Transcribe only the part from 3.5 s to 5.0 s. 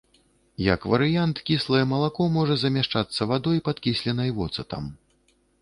падкісленай воцатам.